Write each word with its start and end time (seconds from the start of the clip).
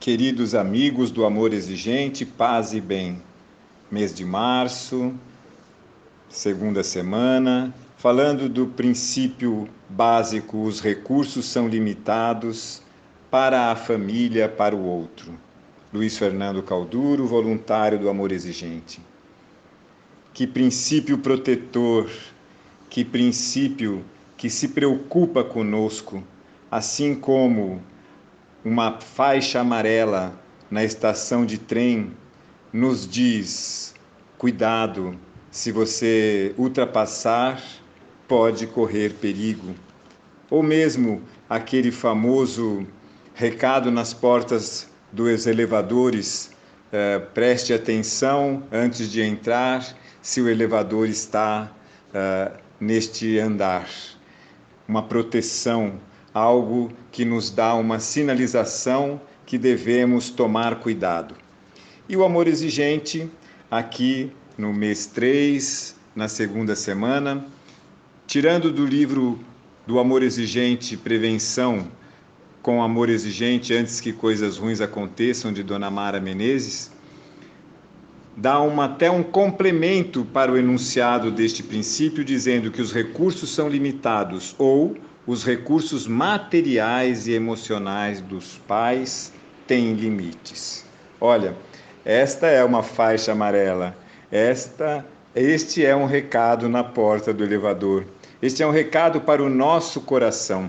queridos 0.00 0.54
amigos 0.54 1.10
do 1.10 1.26
amor 1.26 1.52
exigente, 1.52 2.24
paz 2.24 2.72
e 2.72 2.80
bem. 2.80 3.22
Mês 3.90 4.14
de 4.14 4.24
março, 4.24 5.14
segunda 6.26 6.82
semana, 6.82 7.74
falando 7.98 8.48
do 8.48 8.66
princípio 8.66 9.68
básico: 9.90 10.62
os 10.62 10.80
recursos 10.80 11.44
são 11.44 11.68
limitados 11.68 12.82
para 13.30 13.70
a 13.70 13.76
família, 13.76 14.48
para 14.48 14.74
o 14.74 14.82
outro. 14.82 15.38
Luiz 15.92 16.16
Fernando 16.16 16.62
Calduro, 16.62 17.26
voluntário 17.26 17.98
do 17.98 18.08
amor 18.08 18.32
exigente. 18.32 19.02
Que 20.32 20.46
princípio 20.46 21.18
protetor, 21.18 22.08
que 22.88 23.04
princípio 23.04 24.02
que 24.34 24.48
se 24.48 24.68
preocupa 24.68 25.44
conosco, 25.44 26.24
assim 26.70 27.14
como 27.14 27.82
uma 28.64 28.98
faixa 29.00 29.60
amarela 29.60 30.38
na 30.70 30.84
estação 30.84 31.46
de 31.46 31.58
trem 31.58 32.12
nos 32.72 33.08
diz: 33.08 33.94
cuidado, 34.38 35.18
se 35.50 35.72
você 35.72 36.54
ultrapassar, 36.56 37.62
pode 38.28 38.66
correr 38.66 39.14
perigo. 39.14 39.74
Ou 40.48 40.62
mesmo 40.62 41.22
aquele 41.48 41.90
famoso 41.90 42.86
recado 43.34 43.90
nas 43.90 44.12
portas 44.12 44.88
dos 45.10 45.46
elevadores: 45.46 46.50
eh, 46.92 47.18
preste 47.34 47.72
atenção 47.72 48.62
antes 48.70 49.10
de 49.10 49.22
entrar, 49.22 49.84
se 50.20 50.40
o 50.40 50.48
elevador 50.48 51.08
está 51.08 51.70
eh, 52.12 52.52
neste 52.78 53.38
andar. 53.38 53.88
Uma 54.86 55.02
proteção 55.02 56.00
algo 56.32 56.90
que 57.10 57.24
nos 57.24 57.50
dá 57.50 57.74
uma 57.74 57.98
sinalização 57.98 59.20
que 59.44 59.58
devemos 59.58 60.30
tomar 60.30 60.76
cuidado. 60.76 61.34
E 62.08 62.16
o 62.16 62.24
amor 62.24 62.46
exigente, 62.46 63.28
aqui 63.70 64.30
no 64.56 64.72
mês 64.72 65.06
3, 65.06 65.96
na 66.14 66.28
segunda 66.28 66.76
semana, 66.76 67.46
tirando 68.26 68.72
do 68.72 68.86
livro 68.86 69.38
do 69.86 69.98
Amor 69.98 70.22
Exigente 70.22 70.96
Prevenção 70.96 71.88
com 72.62 72.82
Amor 72.82 73.08
Exigente 73.08 73.74
antes 73.74 74.00
que 74.00 74.12
coisas 74.12 74.58
ruins 74.58 74.80
aconteçam, 74.80 75.52
de 75.52 75.62
Dona 75.62 75.90
Mara 75.90 76.20
Menezes, 76.20 76.90
dá 78.36 78.60
uma, 78.60 78.84
até 78.84 79.10
um 79.10 79.22
complemento 79.22 80.24
para 80.26 80.52
o 80.52 80.56
enunciado 80.56 81.30
deste 81.30 81.62
princípio, 81.62 82.24
dizendo 82.24 82.70
que 82.70 82.80
os 82.80 82.92
recursos 82.92 83.50
são 83.50 83.68
limitados 83.68 84.54
ou 84.58 84.96
os 85.30 85.44
recursos 85.44 86.08
materiais 86.08 87.28
e 87.28 87.34
emocionais 87.34 88.20
dos 88.20 88.58
pais 88.66 89.32
têm 89.64 89.92
limites. 89.92 90.84
Olha, 91.20 91.56
esta 92.04 92.48
é 92.48 92.64
uma 92.64 92.82
faixa 92.82 93.30
amarela. 93.30 93.96
Esta, 94.28 95.06
este 95.32 95.86
é 95.86 95.94
um 95.94 96.04
recado 96.04 96.68
na 96.68 96.82
porta 96.82 97.32
do 97.32 97.44
elevador. 97.44 98.06
Este 98.42 98.64
é 98.64 98.66
um 98.66 98.72
recado 98.72 99.20
para 99.20 99.40
o 99.40 99.48
nosso 99.48 100.00
coração, 100.00 100.68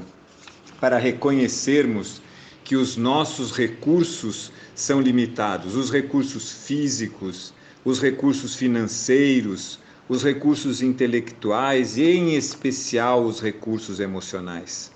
para 0.80 1.00
reconhecermos 1.00 2.22
que 2.64 2.76
os 2.76 2.96
nossos 2.96 3.52
recursos 3.52 4.52
são 4.76 5.02
limitados, 5.02 5.76
os 5.76 5.90
recursos 5.90 6.52
físicos, 6.68 7.52
os 7.84 8.00
recursos 8.00 8.54
financeiros, 8.54 9.80
os 10.12 10.24
recursos 10.24 10.82
intelectuais 10.82 11.98
e, 11.98 12.04
em 12.04 12.36
especial, 12.36 13.24
os 13.24 13.40
recursos 13.40 14.02
emocionais. 14.02 14.92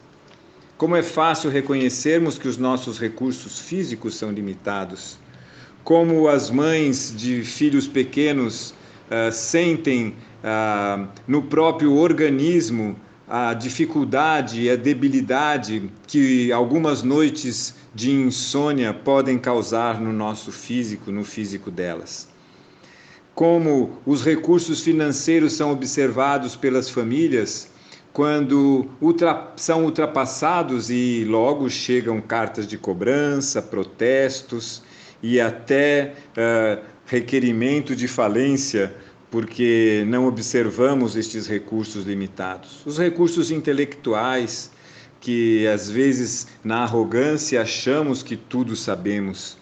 Como 0.77 0.93
é 0.93 1.01
fácil 1.01 1.49
reconhecermos 1.49 2.37
que 2.37 2.49
os 2.49 2.57
nossos 2.57 2.99
recursos 2.99 3.57
físicos 3.57 4.15
são 4.15 4.29
limitados, 4.29 5.17
como 5.85 6.27
as 6.27 6.51
mães 6.51 7.13
de 7.15 7.45
filhos 7.45 7.87
pequenos 7.87 8.71
uh, 8.71 9.31
sentem 9.31 10.17
uh, 10.43 11.07
no 11.25 11.43
próprio 11.43 11.95
organismo 11.95 12.99
a 13.25 13.53
dificuldade 13.53 14.63
e 14.63 14.69
a 14.69 14.75
debilidade 14.75 15.89
que 16.07 16.51
algumas 16.51 17.03
noites 17.03 17.73
de 17.93 18.11
insônia 18.11 18.93
podem 18.93 19.39
causar 19.39 20.01
no 20.01 20.11
nosso 20.11 20.51
físico, 20.51 21.09
no 21.09 21.23
físico 21.23 21.71
delas 21.71 22.34
como 23.35 23.99
os 24.05 24.23
recursos 24.23 24.81
financeiros 24.81 25.53
são 25.53 25.71
observados 25.71 26.55
pelas 26.55 26.89
famílias 26.89 27.69
quando 28.13 28.87
ultra, 29.01 29.51
são 29.57 29.83
ultrapassados 29.83 30.89
e 30.89 31.25
logo 31.25 31.69
chegam 31.69 32.21
cartas 32.21 32.65
de 32.65 32.77
cobrança, 32.77 33.61
protestos 33.61 34.81
e 35.21 35.37
até 35.37 36.13
uh, 36.31 36.81
requerimento 37.05 37.93
de 37.93 38.07
falência 38.07 38.95
porque 39.29 40.05
não 40.07 40.27
observamos 40.27 41.17
estes 41.17 41.45
recursos 41.45 42.05
limitados. 42.05 42.85
Os 42.85 42.97
recursos 42.97 43.51
intelectuais, 43.51 44.71
que 45.19 45.67
às 45.67 45.91
vezes 45.91 46.47
na 46.63 46.83
arrogância 46.83 47.61
achamos 47.61 48.23
que 48.23 48.37
tudo 48.37 48.77
sabemos. 48.77 49.57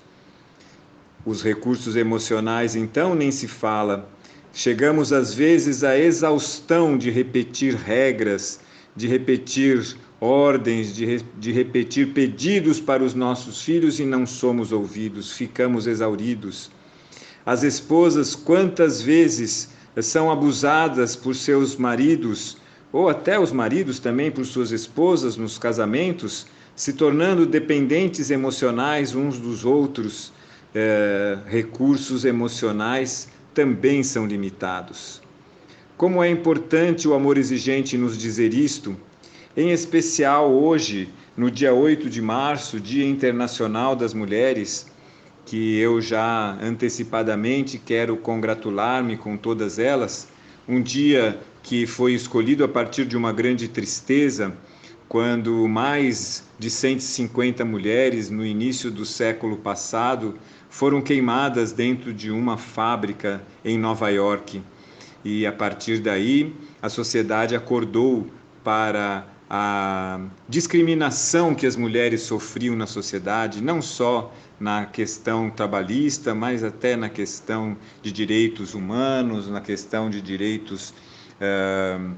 Os 1.25 1.41
recursos 1.41 1.95
emocionais, 1.95 2.75
então, 2.75 3.15
nem 3.15 3.31
se 3.31 3.47
fala. 3.47 4.09
Chegamos 4.51 5.13
às 5.13 5.33
vezes 5.33 5.83
à 5.83 5.97
exaustão 5.97 6.97
de 6.97 7.09
repetir 7.09 7.75
regras, 7.75 8.59
de 8.95 9.07
repetir 9.07 9.95
ordens, 10.19 10.93
de, 10.93 11.05
re 11.05 11.21
de 11.39 11.51
repetir 11.51 12.13
pedidos 12.13 12.79
para 12.79 13.03
os 13.03 13.13
nossos 13.13 13.61
filhos 13.61 13.99
e 13.99 14.05
não 14.05 14.25
somos 14.25 14.71
ouvidos, 14.71 15.31
ficamos 15.31 15.87
exauridos. 15.87 16.69
As 17.45 17.63
esposas, 17.63 18.35
quantas 18.35 19.01
vezes 19.01 19.69
são 20.01 20.29
abusadas 20.31 21.15
por 21.15 21.35
seus 21.35 21.75
maridos, 21.75 22.57
ou 22.91 23.09
até 23.09 23.39
os 23.39 23.51
maridos 23.51 23.97
também 23.97 24.29
por 24.29 24.45
suas 24.45 24.71
esposas 24.71 25.35
nos 25.35 25.57
casamentos, 25.57 26.45
se 26.75 26.93
tornando 26.93 27.45
dependentes 27.45 28.29
emocionais 28.29 29.15
uns 29.15 29.39
dos 29.39 29.65
outros 29.65 30.31
é, 30.73 31.37
recursos 31.45 32.25
emocionais 32.25 33.29
também 33.53 34.03
são 34.03 34.25
limitados. 34.25 35.21
Como 35.95 36.23
é 36.23 36.29
importante 36.29 37.07
o 37.07 37.13
amor 37.13 37.37
exigente 37.37 37.97
nos 37.97 38.17
dizer 38.17 38.53
isto, 38.53 38.97
em 39.55 39.71
especial 39.71 40.51
hoje, 40.51 41.09
no 41.37 41.51
dia 41.51 41.73
8 41.73 42.09
de 42.09 42.21
março, 42.21 42.79
Dia 42.79 43.05
Internacional 43.05 43.95
das 43.95 44.13
Mulheres, 44.13 44.87
que 45.45 45.77
eu 45.77 46.01
já 46.01 46.57
antecipadamente 46.61 47.77
quero 47.77 48.17
congratular-me 48.17 49.17
com 49.17 49.37
todas 49.37 49.77
elas, 49.77 50.27
um 50.67 50.81
dia 50.81 51.39
que 51.61 51.85
foi 51.85 52.13
escolhido 52.13 52.63
a 52.63 52.67
partir 52.67 53.05
de 53.05 53.15
uma 53.15 53.31
grande 53.31 53.67
tristeza, 53.67 54.53
quando 55.13 55.67
mais 55.67 56.43
de 56.57 56.71
150 56.71 57.63
mulheres 57.63 58.31
no 58.31 58.43
início 58.43 58.89
do 58.89 59.05
século 59.05 59.57
passado 59.57 60.39
foram 60.71 61.03
queimadas 61.03 61.71
dentro 61.71 62.11
de 62.11 62.31
uma 62.31 62.57
fábrica 62.57 63.39
em 63.63 63.77
Nova 63.77 64.09
York. 64.09 64.59
E 65.23 65.45
a 65.45 65.51
partir 65.51 65.99
daí, 65.99 66.51
a 66.81 66.89
sociedade 66.89 67.55
acordou 67.55 68.27
para 68.63 69.27
a 69.47 70.19
discriminação 70.49 71.53
que 71.53 71.67
as 71.67 71.75
mulheres 71.75 72.23
sofriam 72.23 72.75
na 72.75 72.87
sociedade, 72.87 73.61
não 73.61 73.83
só 73.83 74.33
na 74.59 74.87
questão 74.87 75.47
trabalhista, 75.47 76.33
mas 76.33 76.63
até 76.63 76.95
na 76.95 77.07
questão 77.07 77.77
de 78.01 78.11
direitos 78.11 78.73
humanos, 78.73 79.47
na 79.47 79.61
questão 79.61 80.09
de 80.09 80.19
direitos 80.19 80.91
uh, 81.39 82.15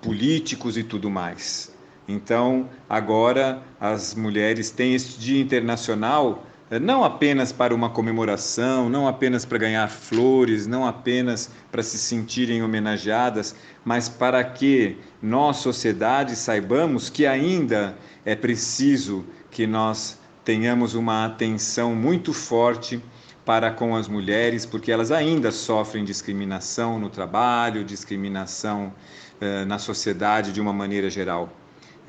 políticos 0.00 0.78
e 0.78 0.82
tudo 0.82 1.10
mais. 1.10 1.76
Então, 2.08 2.68
agora 2.88 3.62
as 3.78 4.14
mulheres 4.14 4.70
têm 4.70 4.94
esse 4.94 5.18
Dia 5.18 5.40
Internacional 5.40 6.42
não 6.80 7.02
apenas 7.02 7.50
para 7.50 7.74
uma 7.74 7.88
comemoração, 7.88 8.90
não 8.90 9.08
apenas 9.08 9.46
para 9.46 9.56
ganhar 9.56 9.88
flores, 9.88 10.66
não 10.66 10.86
apenas 10.86 11.50
para 11.70 11.82
se 11.82 11.96
sentirem 11.96 12.62
homenageadas, 12.62 13.56
mas 13.82 14.06
para 14.08 14.44
que 14.44 14.98
nós, 15.22 15.58
sociedade, 15.58 16.36
saibamos 16.36 17.08
que 17.08 17.24
ainda 17.24 17.96
é 18.22 18.36
preciso 18.36 19.24
que 19.50 19.66
nós 19.66 20.18
tenhamos 20.44 20.94
uma 20.94 21.24
atenção 21.24 21.94
muito 21.94 22.34
forte 22.34 23.02
para 23.46 23.70
com 23.70 23.96
as 23.96 24.06
mulheres, 24.06 24.66
porque 24.66 24.92
elas 24.92 25.10
ainda 25.10 25.50
sofrem 25.50 26.04
discriminação 26.04 26.98
no 26.98 27.08
trabalho, 27.08 27.82
discriminação 27.82 28.92
eh, 29.40 29.64
na 29.64 29.78
sociedade 29.78 30.52
de 30.52 30.60
uma 30.60 30.72
maneira 30.72 31.08
geral. 31.08 31.50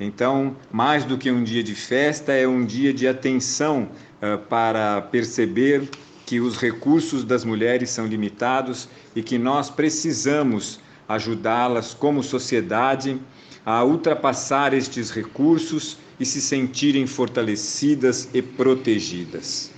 Então, 0.00 0.56
mais 0.72 1.04
do 1.04 1.18
que 1.18 1.30
um 1.30 1.44
dia 1.44 1.62
de 1.62 1.74
festa, 1.74 2.32
é 2.32 2.48
um 2.48 2.64
dia 2.64 2.92
de 2.92 3.06
atenção 3.06 3.90
uh, 4.22 4.38
para 4.48 5.02
perceber 5.02 5.86
que 6.24 6.40
os 6.40 6.56
recursos 6.56 7.22
das 7.22 7.44
mulheres 7.44 7.90
são 7.90 8.06
limitados 8.06 8.88
e 9.14 9.22
que 9.22 9.36
nós 9.36 9.68
precisamos 9.68 10.80
ajudá-las 11.06 11.92
como 11.92 12.22
sociedade 12.22 13.20
a 13.66 13.84
ultrapassar 13.84 14.72
estes 14.72 15.10
recursos 15.10 15.98
e 16.18 16.24
se 16.24 16.40
sentirem 16.40 17.06
fortalecidas 17.06 18.30
e 18.32 18.40
protegidas. 18.40 19.70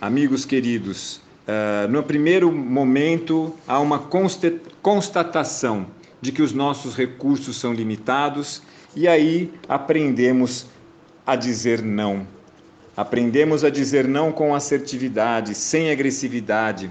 Amigos 0.00 0.46
queridos, 0.46 1.16
uh, 1.46 1.86
no 1.90 2.02
primeiro 2.02 2.50
momento 2.50 3.54
há 3.68 3.78
uma 3.78 3.98
constatação 4.80 5.86
de 6.22 6.32
que 6.32 6.40
os 6.40 6.54
nossos 6.54 6.94
recursos 6.94 7.58
são 7.58 7.74
limitados 7.74 8.62
e 8.96 9.08
aí 9.08 9.52
aprendemos 9.68 10.66
a 11.26 11.36
dizer 11.36 11.82
não. 11.82 12.26
Aprendemos 12.96 13.64
a 13.64 13.70
dizer 13.70 14.06
não 14.06 14.30
com 14.30 14.54
assertividade, 14.54 15.54
sem 15.54 15.90
agressividade, 15.90 16.90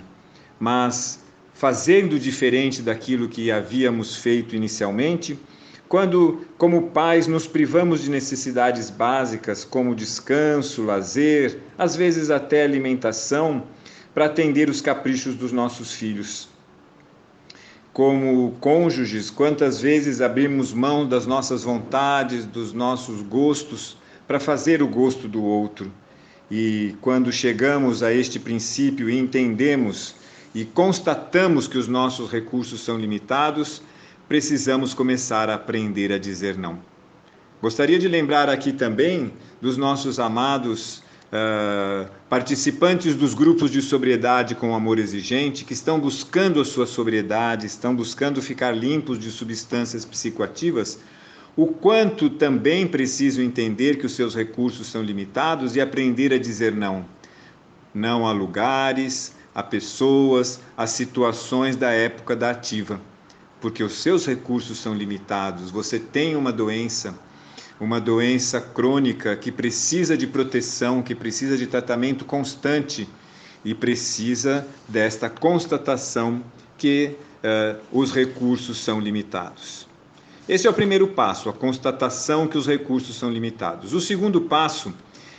mas 0.59 1.23
fazendo 1.53 2.19
diferente 2.19 2.81
daquilo 2.81 3.29
que 3.29 3.51
havíamos 3.51 4.17
feito 4.17 4.55
inicialmente. 4.55 5.39
Quando, 5.87 6.45
como 6.57 6.89
pais, 6.89 7.27
nos 7.27 7.47
privamos 7.47 8.01
de 8.01 8.09
necessidades 8.09 8.89
básicas 8.89 9.63
como 9.63 9.95
descanso, 9.95 10.83
lazer, 10.83 11.59
às 11.77 11.95
vezes 11.95 12.29
até 12.29 12.63
alimentação, 12.63 13.63
para 14.13 14.25
atender 14.25 14.69
os 14.69 14.81
caprichos 14.81 15.35
dos 15.35 15.51
nossos 15.51 15.93
filhos. 15.93 16.49
Como 17.93 18.53
cônjuges, 18.59 19.29
quantas 19.29 19.79
vezes 19.79 20.19
abrimos 20.19 20.73
mão 20.73 21.07
das 21.07 21.27
nossas 21.27 21.63
vontades, 21.63 22.43
dos 22.43 22.73
nossos 22.73 23.21
gostos, 23.21 23.95
para 24.27 24.39
fazer 24.39 24.81
o 24.81 24.87
gosto 24.87 25.27
do 25.27 25.43
outro. 25.43 25.91
E 26.49 26.95
quando 27.01 27.31
chegamos 27.31 28.01
a 28.01 28.11
este 28.11 28.39
princípio 28.39 29.11
e 29.11 29.17
entendemos 29.19 30.15
e 30.55 30.65
constatamos 30.65 31.67
que 31.67 31.77
os 31.77 31.87
nossos 31.87 32.31
recursos 32.31 32.81
são 32.81 32.97
limitados, 32.97 33.83
precisamos 34.27 34.95
começar 34.95 35.47
a 35.47 35.53
aprender 35.53 36.11
a 36.11 36.17
dizer 36.17 36.57
não. 36.57 36.79
Gostaria 37.61 37.99
de 37.99 38.07
lembrar 38.07 38.49
aqui 38.49 38.73
também 38.73 39.31
dos 39.61 39.77
nossos 39.77 40.19
amados 40.19 41.02
uh, 41.33 42.07
participantes 42.29 43.15
dos 43.15 43.33
grupos 43.33 43.71
de 43.71 43.81
sobriedade 43.81 44.53
com 44.53 44.75
amor 44.75 44.99
exigente, 44.99 45.65
que 45.65 45.73
estão 45.73 45.99
buscando 45.99 46.61
a 46.61 46.65
sua 46.65 46.85
sobriedade, 46.85 47.65
estão 47.65 47.95
buscando 47.95 48.41
ficar 48.41 48.71
limpos 48.71 49.17
de 49.17 49.31
substâncias 49.31 50.05
psicoativas, 50.05 50.99
o 51.55 51.67
quanto 51.67 52.29
também 52.29 52.87
precisam 52.87 53.43
entender 53.43 53.97
que 53.97 54.05
os 54.05 54.15
seus 54.15 54.35
recursos 54.35 54.87
são 54.87 55.01
limitados 55.03 55.75
e 55.75 55.81
aprender 55.81 56.33
a 56.33 56.37
dizer 56.37 56.73
não. 56.73 57.05
Não 57.93 58.25
a 58.25 58.31
lugares, 58.31 59.35
a 59.53 59.61
pessoas, 59.61 60.59
a 60.75 60.87
situações 60.87 61.75
da 61.75 61.91
época 61.91 62.35
da 62.35 62.49
ativa, 62.49 62.99
porque 63.61 63.83
os 63.83 64.01
seus 64.01 64.25
recursos 64.25 64.79
são 64.79 64.95
limitados. 64.95 65.69
Você 65.69 65.99
tem 65.99 66.35
uma 66.35 66.51
doença, 66.51 67.13
uma 67.79 67.99
doença 67.99 68.61
crônica 68.61 69.35
que 69.35 69.51
precisa 69.51 70.17
de 70.17 70.27
proteção, 70.27 71.01
que 71.01 71.15
precisa 71.15 71.57
de 71.57 71.67
tratamento 71.67 72.25
constante 72.25 73.07
e 73.65 73.73
precisa 73.73 74.67
desta 74.87 75.29
constatação 75.29 76.43
que 76.77 77.15
uh, 77.43 77.79
os 77.91 78.11
recursos 78.11 78.77
são 78.83 78.99
limitados. 78.99 79.87
Esse 80.47 80.67
é 80.67 80.69
o 80.69 80.73
primeiro 80.73 81.07
passo, 81.07 81.47
a 81.47 81.53
constatação 81.53 82.47
que 82.47 82.57
os 82.57 82.67
recursos 82.67 83.15
são 83.15 83.31
limitados. 83.31 83.93
O 83.93 84.01
segundo 84.01 84.41
passo 84.41 84.93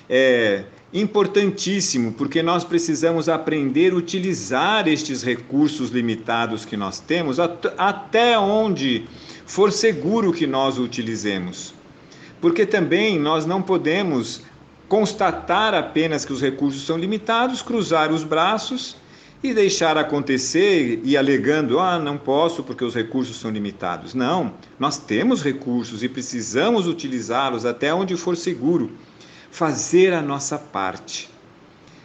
é 0.09 0.65
importantíssimo, 0.95 2.13
porque 2.13 2.43
nós 2.43 2.65
precisamos 2.65 3.29
aprender 3.29 3.93
a 3.93 3.97
utilizar 3.97 4.89
estes 4.89 5.23
recursos 5.23 5.91
limitados 5.91 6.65
que 6.65 6.77
nós 6.77 7.01
temos 7.01 7.39
até 7.41 8.39
onde 8.39 9.07
for 9.45 9.73
seguro 9.73 10.33
que 10.33 10.47
nós 10.47 10.79
o 10.79 10.83
utilizemos. 10.83 11.74
Porque 12.45 12.67
também 12.67 13.19
nós 13.19 13.47
não 13.47 13.63
podemos 13.63 14.43
constatar 14.87 15.73
apenas 15.73 16.27
que 16.27 16.33
os 16.35 16.43
recursos 16.43 16.85
são 16.85 16.99
limitados, 16.99 17.63
cruzar 17.63 18.13
os 18.13 18.23
braços 18.23 18.99
e 19.43 19.55
deixar 19.55 19.97
acontecer 19.97 21.01
e 21.03 21.17
alegando, 21.17 21.79
ah, 21.79 21.99
não 21.99 22.19
posso 22.19 22.63
porque 22.63 22.85
os 22.85 22.95
recursos 22.95 23.41
são 23.41 23.51
limitados. 23.51 24.13
Não, 24.13 24.53
nós 24.79 24.99
temos 24.99 25.43
recursos 25.43 26.03
e 26.03 26.09
precisamos 26.11 26.87
utilizá-los 26.87 27.65
até 27.65 27.95
onde 27.95 28.15
for 28.15 28.37
seguro, 28.37 28.93
fazer 29.51 30.13
a 30.13 30.21
nossa 30.21 30.59
parte. 30.59 31.31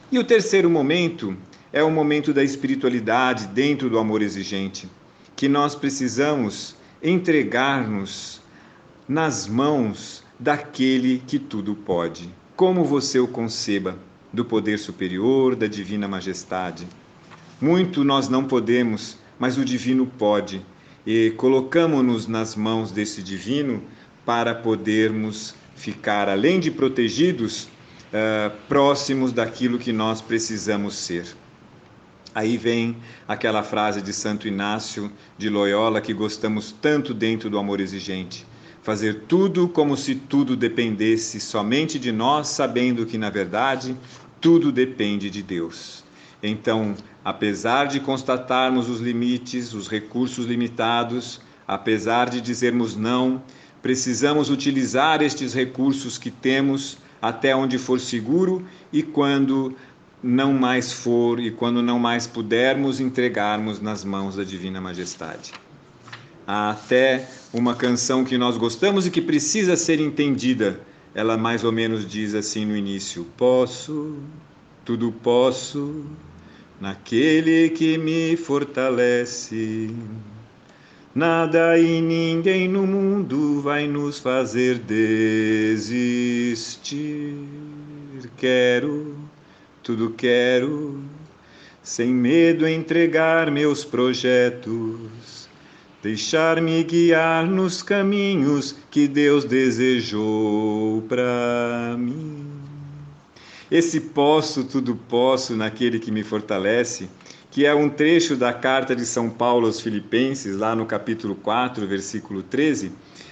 E 0.10 0.18
o 0.18 0.24
terceiro 0.24 0.70
momento 0.70 1.36
é 1.74 1.84
o 1.84 1.92
momento 1.92 2.34
da 2.34 2.46
espiritualidade 2.46 3.46
dentro 3.48 3.90
do 3.90 4.00
amor 4.00 4.22
exigente, 4.22 4.90
que 5.36 5.50
nós 5.50 5.76
precisamos 5.76 6.78
entregar-nos 7.04 8.40
nas 9.06 9.46
mãos 9.46 10.29
daquele 10.40 11.22
que 11.28 11.38
tudo 11.38 11.76
pode, 11.76 12.34
como 12.56 12.86
você 12.86 13.20
o 13.20 13.28
conceba, 13.28 13.98
do 14.32 14.46
poder 14.46 14.78
superior, 14.78 15.56
da 15.56 15.68
divina 15.68 16.08
majestade. 16.08 16.88
Muito 17.60 18.04
nós 18.04 18.30
não 18.30 18.46
podemos, 18.46 19.18
mas 19.38 19.58
o 19.58 19.66
divino 19.66 20.06
pode. 20.06 20.66
E 21.06 21.32
colocamos-nos 21.32 22.28
nas 22.28 22.56
mãos 22.56 22.92
desse 22.92 23.24
divino 23.24 23.84
para 24.26 24.54
podermos 24.54 25.56
ficar, 25.76 26.30
além 26.30 26.60
de 26.60 26.70
protegidos, 26.70 27.64
uh, 27.64 28.56
próximos 28.68 29.34
daquilo 29.34 29.80
que 29.80 29.92
nós 29.92 30.22
precisamos 30.22 30.96
ser. 30.96 31.26
Aí 32.36 32.58
vem 32.58 32.96
aquela 33.28 33.64
frase 33.64 34.02
de 34.02 34.14
Santo 34.14 34.48
Inácio 34.48 35.12
de 35.38 35.50
Loyola 35.50 36.00
que 36.00 36.14
gostamos 36.14 36.72
tanto 36.72 37.14
dentro 37.14 37.50
do 37.50 37.58
amor 37.58 37.82
exigente. 37.82 38.46
Fazer 38.90 39.26
tudo 39.28 39.70
como 39.70 39.96
se 39.96 40.16
tudo 40.16 40.56
dependesse 40.56 41.40
somente 41.40 42.00
de 42.00 42.12
nós, 42.12 42.48
sabendo 42.48 43.06
que, 43.06 43.20
na 43.20 43.30
verdade, 43.30 43.96
tudo 44.42 44.72
depende 44.72 45.30
de 45.30 45.44
Deus. 45.44 46.04
Então, 46.42 46.96
apesar 47.24 47.86
de 47.86 48.00
constatarmos 48.00 48.90
os 48.90 49.00
limites, 49.00 49.76
os 49.76 49.88
recursos 49.88 50.48
limitados, 50.48 51.40
apesar 51.68 52.32
de 52.32 52.42
dizermos 52.42 52.96
não, 52.96 53.44
precisamos 53.80 54.50
utilizar 54.50 55.22
estes 55.22 55.54
recursos 55.54 56.18
que 56.18 56.32
temos 56.32 56.98
até 57.22 57.56
onde 57.56 57.78
for 57.78 58.00
seguro 58.00 58.66
e 58.92 59.04
quando 59.04 59.76
não 60.24 60.52
mais 60.52 60.92
for 60.92 61.40
e 61.40 61.52
quando 61.52 61.84
não 61.84 62.00
mais 62.00 62.26
pudermos 62.26 63.00
entregarmos 63.00 63.80
nas 63.80 64.04
mãos 64.04 64.36
da 64.36 64.44
Divina 64.44 64.82
Majestade. 64.82 65.54
Há 66.52 66.72
até 66.72 67.30
uma 67.54 67.76
canção 67.76 68.26
que 68.26 68.36
nós 68.36 68.58
gostamos 68.58 69.06
e 69.06 69.12
que 69.12 69.22
precisa 69.22 69.76
ser 69.76 70.00
entendida. 70.00 70.80
Ela 71.14 71.38
mais 71.38 71.64
ou 71.64 71.72
menos 71.72 72.10
diz 72.10 72.34
assim 72.34 72.66
no 72.66 72.76
início: 72.76 73.24
Posso, 73.38 74.18
tudo 74.84 75.12
posso 75.12 76.08
naquele 76.82 77.70
que 77.70 78.00
me 78.00 78.36
fortalece. 78.36 79.94
Nada 81.14 81.78
e 81.78 82.02
ninguém 82.02 82.68
no 82.68 82.88
mundo 82.88 83.62
vai 83.62 83.88
nos 83.88 84.18
fazer 84.18 84.80
desistir. 84.80 85.86
Quero, 88.38 89.16
tudo 89.84 90.10
quero, 90.18 91.00
sem 91.84 92.12
medo 92.12 92.68
entregar 92.68 93.52
meus 93.52 93.86
projetos, 93.86 95.39
deixar-me 96.02 96.84
guiar 96.84 97.46
nos 97.46 97.84
caminhos 97.84 98.76
que 98.90 99.08
Deus 99.08 99.44
desejou 99.44 101.02
para 101.04 101.96
mim. 101.98 102.46
Esse 103.70 104.00
posso, 104.00 104.64
tudo 104.64 104.96
posso 104.96 105.56
naquele 105.56 106.00
que 106.00 106.12
me 106.12 106.24
fortalece, 106.24 107.10
que 107.52 107.66
é 107.66 107.76
um 107.76 107.90
trecho 107.90 108.36
da 108.36 108.54
carta 108.54 108.96
de 108.96 109.06
São 109.06 109.30
Paulo 109.30 109.68
aos 109.68 109.82
Filipenses, 109.82 110.58
lá 110.58 110.76
no 110.76 110.86
capítulo 110.86 111.36
4, 111.36 111.86
versículo 111.86 112.42
13, 112.42 112.92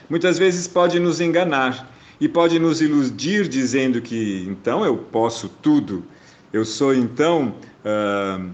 muitas 0.09 0.37
vezes 0.37 0.67
pode 0.67 0.99
nos 0.99 1.21
enganar 1.21 1.91
e 2.19 2.27
pode 2.27 2.59
nos 2.59 2.81
iludir 2.81 3.47
dizendo 3.47 4.01
que 4.01 4.45
então 4.47 4.83
eu 4.83 4.97
posso 4.97 5.49
tudo, 5.49 6.03
eu 6.51 6.65
sou 6.65 6.93
então 6.93 7.55
uh, 7.83 8.51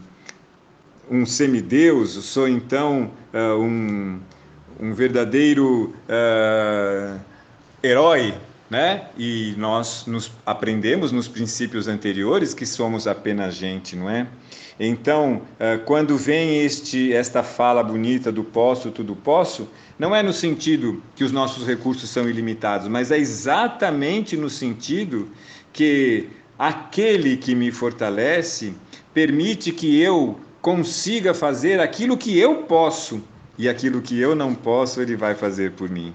um 1.10 1.26
semideus, 1.26 2.16
eu 2.16 2.22
sou 2.22 2.48
então 2.48 3.12
uh, 3.34 3.60
um, 3.60 4.20
um 4.80 4.94
verdadeiro 4.94 5.94
uh, 6.10 7.20
herói 7.84 8.34
né? 8.74 9.10
E 9.16 9.54
nós 9.56 10.08
nos 10.08 10.32
aprendemos 10.44 11.12
nos 11.12 11.28
princípios 11.28 11.88
anteriores 11.88 12.56
que 12.56 12.66
somos 12.66 13.06
apenas 13.06 13.54
gente, 13.54 13.96
não 13.96 14.10
é? 14.10 14.26
Então, 14.80 15.44
eh, 15.60 15.78
quando 15.78 16.18
vem 16.18 16.58
este 16.62 17.14
esta 17.14 17.44
fala 17.44 17.84
bonita 17.84 18.32
do 18.32 18.44
posso, 18.44 18.90
tudo 18.90 19.16
posso, 19.16 19.70
não 20.00 20.16
é 20.16 20.24
no 20.24 20.34
sentido 20.34 21.04
que 21.16 21.24
os 21.24 21.32
nossos 21.32 21.68
recursos 21.68 22.10
são 22.10 22.28
ilimitados, 22.28 22.88
mas 22.88 23.12
é 23.12 23.18
exatamente 23.20 24.36
no 24.36 24.50
sentido 24.50 25.30
que 25.72 26.28
aquele 26.58 27.38
que 27.38 27.54
me 27.54 27.72
fortalece 27.72 28.74
permite 29.14 29.72
que 29.72 30.02
eu 30.02 30.40
consiga 30.64 31.34
fazer 31.34 31.82
aquilo 31.82 32.18
que 32.18 32.40
eu 32.40 32.64
posso 32.64 33.22
e 33.58 33.68
aquilo 33.68 34.02
que 34.02 34.18
eu 34.18 34.34
não 34.34 34.56
posso, 34.56 35.02
ele 35.02 35.14
vai 35.14 35.36
fazer 35.36 35.74
por 35.74 35.90
mim. 35.90 36.14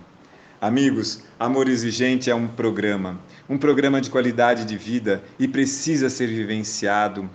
Amigos, 0.58 1.22
Amor 1.38 1.68
Exigente 1.68 2.30
é 2.30 2.34
um 2.34 2.48
programa, 2.48 3.20
um 3.46 3.58
programa 3.58 4.00
de 4.00 4.08
qualidade 4.08 4.64
de 4.64 4.74
vida 4.74 5.22
e 5.38 5.46
precisa 5.46 6.08
ser 6.08 6.28
vivenciado 6.28 7.28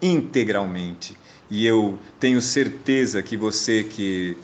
integralmente. 0.00 1.16
E 1.50 1.66
eu 1.66 1.98
tenho 2.20 2.40
certeza 2.40 3.20
que 3.24 3.36
você 3.36 3.82
que 3.82 4.38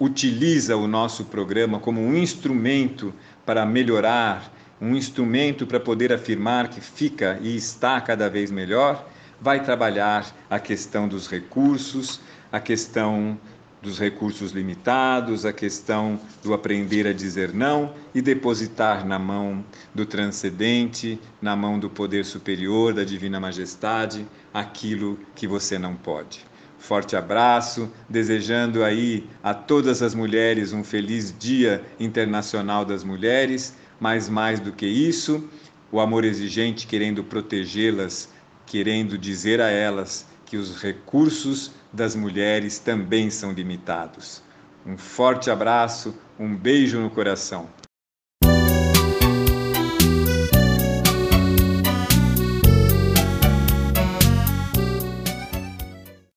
utiliza 0.00 0.76
o 0.76 0.88
nosso 0.88 1.24
programa 1.24 1.78
como 1.78 2.00
um 2.00 2.16
instrumento 2.16 3.14
para 3.46 3.64
melhorar, 3.64 4.52
um 4.80 4.96
instrumento 4.96 5.68
para 5.68 5.78
poder 5.78 6.12
afirmar 6.12 6.66
que 6.66 6.80
fica 6.80 7.38
e 7.40 7.56
está 7.56 8.00
cada 8.00 8.28
vez 8.28 8.50
melhor, 8.50 9.08
vai 9.40 9.62
trabalhar 9.62 10.34
a 10.48 10.58
questão 10.58 11.06
dos 11.08 11.28
recursos, 11.28 12.20
a 12.50 12.60
questão 12.60 13.38
dos 13.80 13.98
recursos 13.98 14.50
limitados, 14.52 15.46
a 15.46 15.52
questão 15.52 16.18
do 16.42 16.52
aprender 16.52 17.06
a 17.06 17.12
dizer 17.12 17.52
não 17.54 17.94
e 18.14 18.20
depositar 18.20 19.06
na 19.06 19.18
mão 19.18 19.64
do 19.94 20.04
transcendente, 20.04 21.20
na 21.40 21.54
mão 21.54 21.78
do 21.78 21.88
poder 21.88 22.24
superior, 22.24 22.92
da 22.92 23.04
divina 23.04 23.38
majestade, 23.38 24.26
aquilo 24.52 25.18
que 25.34 25.46
você 25.46 25.78
não 25.78 25.94
pode. 25.94 26.44
Forte 26.78 27.16
abraço, 27.16 27.90
desejando 28.08 28.84
aí 28.84 29.28
a 29.42 29.52
todas 29.52 30.00
as 30.02 30.14
mulheres 30.14 30.72
um 30.72 30.82
feliz 30.82 31.34
Dia 31.36 31.84
Internacional 31.98 32.84
das 32.84 33.04
Mulheres, 33.04 33.76
mas 34.00 34.28
mais 34.28 34.60
do 34.60 34.72
que 34.72 34.86
isso, 34.86 35.48
o 35.90 36.00
amor 36.00 36.24
exigente 36.24 36.86
querendo 36.86 37.24
protegê-las, 37.24 38.28
querendo 38.68 39.16
dizer 39.16 39.60
a 39.60 39.68
elas 39.68 40.26
que 40.44 40.56
os 40.56 40.80
recursos 40.80 41.70
das 41.92 42.14
mulheres 42.14 42.78
também 42.78 43.30
são 43.30 43.52
limitados. 43.52 44.42
Um 44.86 44.96
forte 44.96 45.50
abraço, 45.50 46.14
um 46.38 46.54
beijo 46.54 47.00
no 47.00 47.10
coração. 47.10 47.68